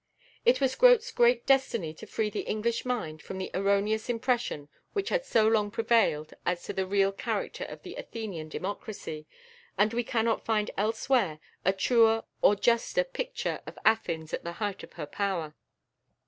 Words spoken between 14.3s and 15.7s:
at the height of her power.